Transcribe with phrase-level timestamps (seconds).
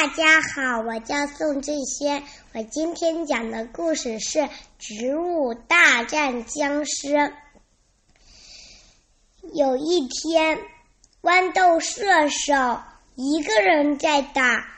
[0.00, 2.22] 大家好，我叫宋志轩，
[2.54, 4.38] 我今天讲的故事是
[4.78, 7.08] 《植物大战僵尸》。
[9.54, 10.60] 有一天，
[11.20, 12.80] 豌豆射手
[13.16, 14.68] 一个人在打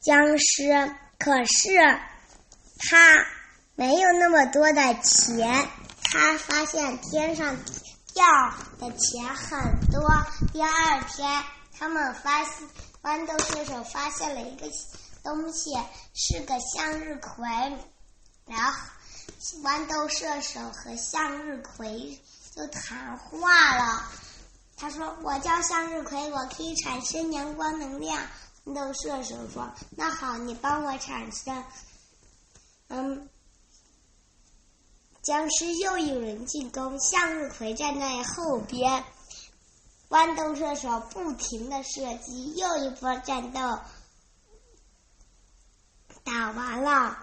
[0.00, 1.76] 僵尸，可是
[2.78, 3.26] 他
[3.74, 5.68] 没有那么多的钱，
[6.04, 7.58] 他发现天上
[8.14, 8.24] 掉
[8.80, 9.60] 的钱很
[9.92, 10.00] 多。
[10.50, 11.30] 第二天，
[11.78, 12.68] 他们发现。
[13.00, 14.66] 豌豆射手发现了一个
[15.22, 15.70] 东西，
[16.14, 17.46] 是个向日葵。
[18.44, 18.90] 然后，
[19.62, 22.20] 豌豆射手和向日葵
[22.54, 24.02] 就谈话了。
[24.76, 28.20] 他说：“我叫向日葵，我可以产生阳光能量。”
[28.66, 31.64] 豌豆射手说：“那好，你帮我产生。”
[32.88, 33.28] 嗯，
[35.22, 39.04] 僵尸又有人进攻，向日葵站在后边。
[40.08, 43.60] 豌豆射手不停的射击，又一波战斗
[46.24, 47.18] 打完了，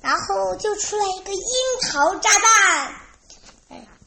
[0.00, 1.42] 然后就出来一个樱
[1.82, 2.94] 桃炸弹。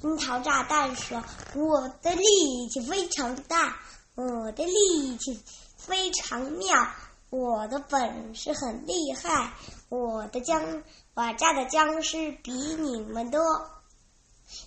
[0.04, 1.22] 樱桃炸弹说
[1.54, 3.78] ：“我的力气非常大，
[4.16, 5.44] 我的力气
[5.78, 6.88] 非常妙，
[7.30, 9.54] 我的本事很厉害，
[9.90, 10.82] 我的僵
[11.14, 13.42] 我炸的僵尸比你们多。”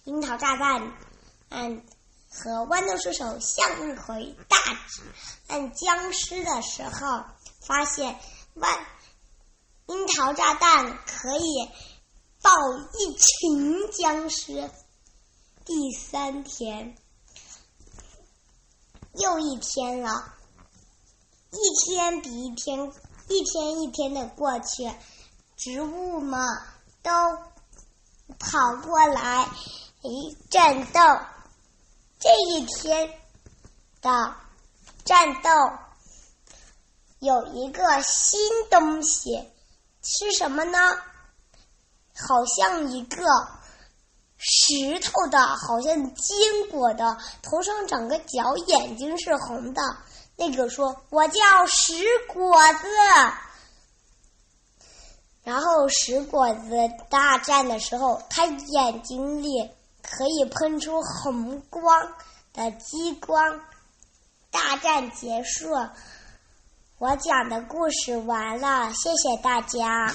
[0.04, 0.92] 樱桃炸弹，
[1.48, 1.82] 嗯。
[2.36, 5.02] 和豌豆射手向日葵大指
[5.46, 7.24] 按僵尸的时候，
[7.60, 8.18] 发现
[8.56, 8.76] 豌
[9.86, 11.70] 樱桃炸弹可以
[12.42, 12.50] 爆
[12.98, 14.68] 一群僵尸。
[15.64, 16.96] 第三天，
[19.12, 20.34] 又一天了，
[21.52, 22.92] 一天比一天，
[23.28, 24.92] 一天一天的过去，
[25.56, 26.40] 植物们
[27.00, 27.10] 都
[28.40, 29.48] 跑过来，
[30.02, 31.00] 一战斗。
[32.24, 33.06] 这一天
[34.00, 34.34] 的
[35.04, 35.50] 战斗
[37.18, 39.52] 有一个新东西，
[40.02, 40.78] 是什么呢？
[42.16, 43.26] 好像一个
[44.38, 49.82] 石头的，好像坚果的，头上长个角，眼睛是红的。
[50.36, 51.92] 那个说：“我叫石
[52.32, 52.88] 果子。”
[55.44, 56.70] 然后石果子
[57.10, 59.70] 大战的时候，他眼睛里。
[60.10, 62.14] 可以喷出红光
[62.52, 63.60] 的激光，
[64.50, 65.68] 大战结束。
[66.98, 70.14] 我讲的故事完了，谢谢大家。